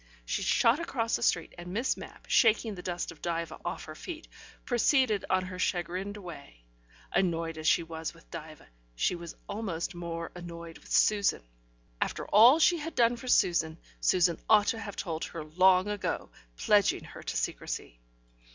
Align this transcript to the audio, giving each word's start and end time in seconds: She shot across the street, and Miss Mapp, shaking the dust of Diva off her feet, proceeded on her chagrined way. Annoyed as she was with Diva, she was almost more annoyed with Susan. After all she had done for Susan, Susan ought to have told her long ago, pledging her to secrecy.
She 0.25 0.41
shot 0.41 0.79
across 0.79 1.15
the 1.15 1.21
street, 1.21 1.53
and 1.59 1.71
Miss 1.71 1.95
Mapp, 1.95 2.25
shaking 2.27 2.73
the 2.73 2.81
dust 2.81 3.11
of 3.11 3.21
Diva 3.21 3.59
off 3.63 3.83
her 3.85 3.93
feet, 3.93 4.27
proceeded 4.65 5.23
on 5.29 5.45
her 5.45 5.59
chagrined 5.59 6.17
way. 6.17 6.63
Annoyed 7.13 7.55
as 7.59 7.67
she 7.67 7.83
was 7.83 8.11
with 8.11 8.31
Diva, 8.31 8.65
she 8.95 9.13
was 9.13 9.35
almost 9.47 9.93
more 9.93 10.31
annoyed 10.33 10.79
with 10.79 10.91
Susan. 10.91 11.43
After 12.01 12.25
all 12.29 12.57
she 12.57 12.79
had 12.79 12.95
done 12.95 13.15
for 13.15 13.27
Susan, 13.27 13.77
Susan 13.99 14.39
ought 14.49 14.65
to 14.69 14.79
have 14.79 14.95
told 14.95 15.23
her 15.25 15.43
long 15.43 15.87
ago, 15.87 16.31
pledging 16.57 17.03
her 17.03 17.21
to 17.21 17.37
secrecy. 17.37 17.99